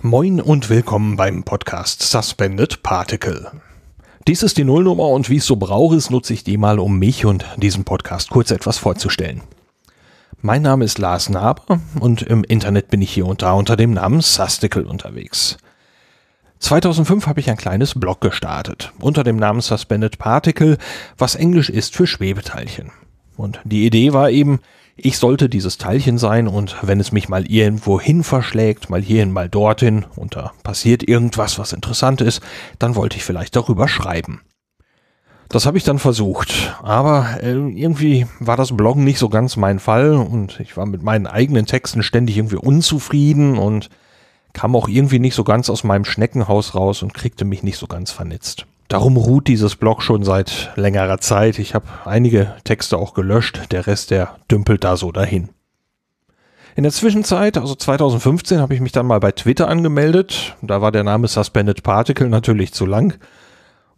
Moin 0.00 0.40
und 0.40 0.70
willkommen 0.70 1.16
beim 1.16 1.42
Podcast 1.42 2.02
Suspended 2.02 2.84
Particle. 2.84 3.50
Dies 4.28 4.44
ist 4.44 4.56
die 4.56 4.62
Nullnummer 4.62 5.08
und 5.08 5.28
wie 5.28 5.38
es 5.38 5.46
so 5.46 5.56
braucht 5.56 5.96
ist, 5.96 6.12
nutze 6.12 6.34
ich 6.34 6.44
die 6.44 6.56
mal, 6.56 6.78
um 6.78 7.00
mich 7.00 7.26
und 7.26 7.44
diesen 7.56 7.82
Podcast 7.82 8.30
kurz 8.30 8.52
etwas 8.52 8.78
vorzustellen. 8.78 9.42
Mein 10.40 10.62
Name 10.62 10.84
ist 10.84 10.98
Lars 10.98 11.28
Naber 11.30 11.80
und 11.98 12.22
im 12.22 12.44
Internet 12.44 12.90
bin 12.90 13.02
ich 13.02 13.12
hier 13.12 13.26
und 13.26 13.42
da 13.42 13.54
unter 13.54 13.74
dem 13.74 13.92
Namen 13.92 14.20
Susticle 14.20 14.86
unterwegs. 14.86 15.58
2005 16.60 17.26
habe 17.26 17.40
ich 17.40 17.50
ein 17.50 17.56
kleines 17.56 17.98
Blog 17.98 18.20
gestartet 18.20 18.92
unter 19.00 19.24
dem 19.24 19.34
Namen 19.34 19.60
Suspended 19.60 20.16
Particle, 20.18 20.78
was 21.16 21.34
Englisch 21.34 21.70
ist 21.70 21.96
für 21.96 22.06
Schwebeteilchen. 22.06 22.92
Und 23.36 23.58
die 23.64 23.84
Idee 23.84 24.12
war 24.12 24.30
eben, 24.30 24.60
ich 25.00 25.18
sollte 25.18 25.48
dieses 25.48 25.78
Teilchen 25.78 26.18
sein 26.18 26.48
und 26.48 26.76
wenn 26.82 26.98
es 26.98 27.12
mich 27.12 27.28
mal 27.28 27.46
irgendwo 27.46 28.00
hin 28.00 28.24
verschlägt, 28.24 28.90
mal 28.90 29.00
hierhin, 29.00 29.32
mal 29.32 29.48
dorthin 29.48 30.04
und 30.16 30.34
da 30.34 30.52
passiert 30.64 31.08
irgendwas, 31.08 31.58
was 31.58 31.72
interessant 31.72 32.20
ist, 32.20 32.42
dann 32.80 32.96
wollte 32.96 33.16
ich 33.16 33.24
vielleicht 33.24 33.54
darüber 33.54 33.86
schreiben. 33.86 34.40
Das 35.48 35.64
habe 35.64 35.78
ich 35.78 35.84
dann 35.84 35.98
versucht, 35.98 36.76
aber 36.82 37.38
äh, 37.42 37.52
irgendwie 37.52 38.26
war 38.40 38.56
das 38.56 38.76
Bloggen 38.76 39.04
nicht 39.04 39.18
so 39.18 39.28
ganz 39.28 39.56
mein 39.56 39.78
Fall 39.78 40.12
und 40.12 40.60
ich 40.60 40.76
war 40.76 40.84
mit 40.84 41.02
meinen 41.02 41.26
eigenen 41.26 41.64
Texten 41.64 42.02
ständig 42.02 42.36
irgendwie 42.36 42.56
unzufrieden 42.56 43.56
und 43.56 43.88
kam 44.52 44.74
auch 44.74 44.88
irgendwie 44.88 45.20
nicht 45.20 45.34
so 45.34 45.44
ganz 45.44 45.70
aus 45.70 45.84
meinem 45.84 46.04
Schneckenhaus 46.04 46.74
raus 46.74 47.02
und 47.02 47.14
kriegte 47.14 47.44
mich 47.44 47.62
nicht 47.62 47.78
so 47.78 47.86
ganz 47.86 48.10
vernetzt. 48.10 48.66
Darum 48.88 49.18
ruht 49.18 49.48
dieses 49.48 49.76
Blog 49.76 50.02
schon 50.02 50.24
seit 50.24 50.70
längerer 50.76 51.18
Zeit. 51.18 51.58
Ich 51.58 51.74
habe 51.74 51.86
einige 52.06 52.54
Texte 52.64 52.96
auch 52.96 53.12
gelöscht, 53.12 53.70
der 53.70 53.86
Rest, 53.86 54.10
der 54.10 54.36
dümpelt 54.50 54.82
da 54.82 54.96
so 54.96 55.12
dahin. 55.12 55.50
In 56.74 56.84
der 56.84 56.92
Zwischenzeit, 56.92 57.58
also 57.58 57.74
2015, 57.74 58.60
habe 58.60 58.72
ich 58.72 58.80
mich 58.80 58.92
dann 58.92 59.06
mal 59.06 59.20
bei 59.20 59.32
Twitter 59.32 59.68
angemeldet. 59.68 60.56
Da 60.62 60.80
war 60.80 60.90
der 60.90 61.04
Name 61.04 61.28
Suspended 61.28 61.82
Particle 61.82 62.28
natürlich 62.28 62.72
zu 62.72 62.86
lang. 62.86 63.18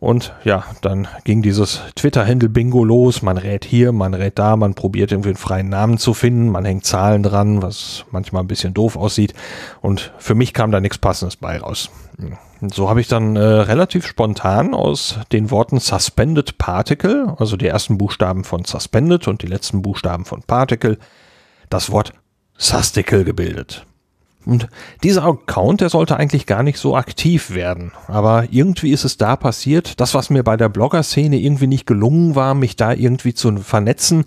Und 0.00 0.32
ja, 0.44 0.64
dann 0.80 1.08
ging 1.24 1.42
dieses 1.42 1.82
Twitter-Handle-Bingo 1.94 2.84
los. 2.84 3.20
Man 3.20 3.36
rät 3.36 3.66
hier, 3.66 3.92
man 3.92 4.14
rät 4.14 4.38
da, 4.38 4.56
man 4.56 4.72
probiert 4.72 5.12
irgendwie 5.12 5.28
einen 5.28 5.36
freien 5.36 5.68
Namen 5.68 5.98
zu 5.98 6.14
finden, 6.14 6.48
man 6.48 6.64
hängt 6.64 6.86
Zahlen 6.86 7.22
dran, 7.22 7.60
was 7.60 8.06
manchmal 8.10 8.42
ein 8.42 8.48
bisschen 8.48 8.72
doof 8.72 8.96
aussieht. 8.96 9.34
Und 9.82 10.12
für 10.16 10.34
mich 10.34 10.54
kam 10.54 10.72
da 10.72 10.80
nichts 10.80 10.96
Passendes 10.96 11.36
bei 11.36 11.58
raus. 11.58 11.90
So 12.62 12.88
habe 12.88 13.02
ich 13.02 13.08
dann 13.08 13.36
äh, 13.36 13.40
relativ 13.40 14.06
spontan 14.06 14.74
aus 14.74 15.18
den 15.32 15.50
Worten 15.50 15.78
Suspended 15.78 16.56
Particle, 16.56 17.34
also 17.38 17.58
die 17.58 17.66
ersten 17.66 17.98
Buchstaben 17.98 18.44
von 18.44 18.64
Suspended 18.64 19.28
und 19.28 19.42
die 19.42 19.46
letzten 19.46 19.82
Buchstaben 19.82 20.24
von 20.24 20.42
Particle, 20.42 20.98
das 21.68 21.90
Wort 21.90 22.12
Susticle 22.56 23.24
gebildet. 23.24 23.86
Und 24.46 24.68
dieser 25.02 25.24
Account, 25.24 25.82
der 25.82 25.90
sollte 25.90 26.16
eigentlich 26.16 26.46
gar 26.46 26.62
nicht 26.62 26.78
so 26.78 26.96
aktiv 26.96 27.50
werden. 27.50 27.92
Aber 28.06 28.46
irgendwie 28.50 28.90
ist 28.90 29.04
es 29.04 29.16
da 29.18 29.36
passiert. 29.36 30.00
Das, 30.00 30.14
was 30.14 30.30
mir 30.30 30.42
bei 30.42 30.56
der 30.56 30.68
Blogger-Szene 30.68 31.38
irgendwie 31.38 31.66
nicht 31.66 31.86
gelungen 31.86 32.34
war, 32.34 32.54
mich 32.54 32.76
da 32.76 32.92
irgendwie 32.92 33.34
zu 33.34 33.58
vernetzen, 33.58 34.24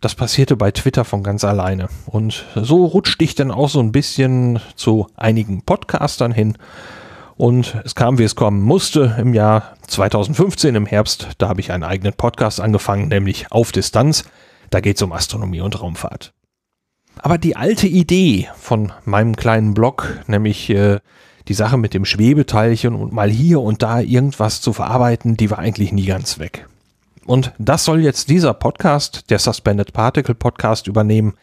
das 0.00 0.16
passierte 0.16 0.56
bei 0.56 0.72
Twitter 0.72 1.04
von 1.04 1.22
ganz 1.22 1.44
alleine. 1.44 1.88
Und 2.06 2.44
so 2.56 2.84
rutschte 2.84 3.22
ich 3.22 3.36
dann 3.36 3.52
auch 3.52 3.68
so 3.68 3.78
ein 3.78 3.92
bisschen 3.92 4.58
zu 4.74 5.06
einigen 5.14 5.62
Podcastern 5.62 6.32
hin. 6.32 6.58
Und 7.36 7.76
es 7.84 7.94
kam, 7.94 8.18
wie 8.18 8.24
es 8.24 8.34
kommen 8.34 8.60
musste. 8.60 9.14
Im 9.18 9.32
Jahr 9.32 9.76
2015, 9.86 10.74
im 10.74 10.86
Herbst, 10.86 11.28
da 11.38 11.48
habe 11.48 11.60
ich 11.60 11.70
einen 11.70 11.84
eigenen 11.84 12.14
Podcast 12.14 12.60
angefangen, 12.60 13.08
nämlich 13.08 13.52
Auf 13.52 13.70
Distanz. 13.70 14.24
Da 14.70 14.80
geht 14.80 14.96
es 14.96 15.02
um 15.02 15.12
Astronomie 15.12 15.60
und 15.60 15.80
Raumfahrt. 15.80 16.32
Aber 17.24 17.38
die 17.38 17.54
alte 17.54 17.86
Idee 17.86 18.48
von 18.58 18.90
meinem 19.04 19.36
kleinen 19.36 19.74
Blog, 19.74 20.18
nämlich 20.26 20.68
äh, 20.70 20.98
die 21.46 21.54
Sache 21.54 21.76
mit 21.76 21.94
dem 21.94 22.04
Schwebeteilchen 22.04 22.96
und 22.96 23.12
mal 23.12 23.30
hier 23.30 23.60
und 23.60 23.80
da 23.82 24.00
irgendwas 24.00 24.60
zu 24.60 24.72
verarbeiten, 24.72 25.36
die 25.36 25.48
war 25.48 25.60
eigentlich 25.60 25.92
nie 25.92 26.04
ganz 26.04 26.40
weg. 26.40 26.66
Und 27.24 27.52
das 27.58 27.84
soll 27.84 28.00
jetzt 28.00 28.28
dieser 28.28 28.54
Podcast, 28.54 29.30
der 29.30 29.38
Suspended 29.38 29.92
Particle 29.92 30.34
Podcast 30.34 30.88
übernehmen. 30.88 31.34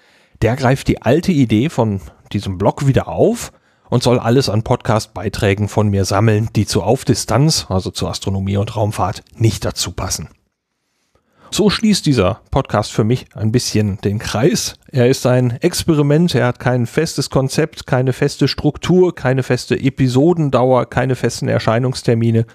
Der 0.42 0.58
greift 0.58 0.90
die 0.90 1.02
alte 1.02 1.32
Idee 1.32 1.70
von 1.70 2.02
diesem 2.34 2.58
Blog 2.58 2.86
wieder 2.86 3.08
auf 3.08 3.54
und 3.90 4.04
soll 4.04 4.20
alles 4.20 4.50
an 4.50 4.64
Podcast-Beiträgen 4.64 5.70
von 5.70 5.88
mir 5.88 6.04
sammeln, 6.04 6.50
die 6.58 6.66
zu 6.66 6.84
Aufdistanz, 6.84 7.68
also 7.70 7.90
zu 7.90 8.06
Astronomie 8.10 8.58
und 8.58 8.76
Raumfahrt, 8.76 9.24
nicht 9.38 9.64
dazu 9.64 9.92
passen. 9.94 10.28
So 11.52 11.70
schließt 11.70 12.06
dieser 12.06 12.42
Podcast 12.52 12.92
für 12.92 13.04
mich 13.04 13.26
ein 13.34 13.52
bisschen 13.52 14.00
den 14.02 14.20
Kreis. 14.20 14.76
Er 14.92 15.10
ist 15.10 15.26
ein 15.26 15.58
Experiment, 15.62 16.36
er 16.36 16.46
hat 16.48 16.60
kein 16.60 16.86
festes 16.86 17.32
Konzept, 17.32 17.88
keine 17.88 18.14
feste 18.14 18.48
Struktur, 18.48 19.16
keine 19.16 19.42
feste 19.44 19.80
Episodendauer, 19.80 20.86
keine 20.86 21.16
festen 21.16 21.48
Erscheinungstermine. 21.48 22.46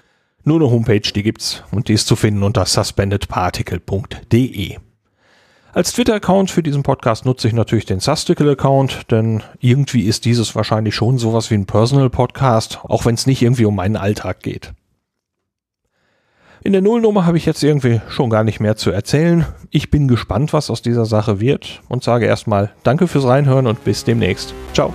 Nur 0.43 0.61
eine 0.61 0.71
Homepage, 0.71 1.01
die 1.01 1.23
gibt's 1.23 1.63
und 1.71 1.89
die 1.89 1.93
ist 1.93 2.07
zu 2.07 2.15
finden 2.15 2.43
unter 2.43 2.65
suspendedparticle.de. 2.65 4.77
Als 5.73 5.91
Twitter-Account 5.91 6.51
für 6.51 6.63
diesen 6.63 6.83
Podcast 6.83 7.25
nutze 7.25 7.49
ich 7.49 7.53
natürlich 7.53 7.85
den 7.85 7.99
Susticle-Account, 7.99 9.11
denn 9.11 9.43
irgendwie 9.59 10.03
ist 10.03 10.23
dieses 10.23 10.55
wahrscheinlich 10.55 10.95
schon 10.95 11.17
sowas 11.17 11.51
wie 11.51 11.55
ein 11.55 11.65
Personal-Podcast, 11.65 12.79
auch 12.83 13.03
wenn 13.03 13.15
es 13.15 13.25
nicht 13.25 13.41
irgendwie 13.41 13.65
um 13.65 13.75
meinen 13.75 13.97
Alltag 13.97 14.41
geht. 14.41 14.71
In 16.65 16.73
der 16.73 16.81
Nullnummer 16.81 17.27
habe 17.27 17.37
ich 17.37 17.45
jetzt 17.45 17.63
irgendwie 17.63 18.01
schon 18.09 18.31
gar 18.31 18.43
nicht 18.43 18.59
mehr 18.59 18.75
zu 18.75 18.89
erzählen. 18.89 19.45
Ich 19.69 19.91
bin 19.91 20.07
gespannt, 20.07 20.51
was 20.51 20.71
aus 20.71 20.81
dieser 20.81 21.05
Sache 21.05 21.39
wird 21.39 21.83
und 21.89 22.03
sage 22.03 22.25
erstmal 22.25 22.71
Danke 22.81 23.07
fürs 23.07 23.27
Reinhören 23.27 23.67
und 23.67 23.83
bis 23.83 24.03
demnächst. 24.03 24.55
Ciao. 24.73 24.91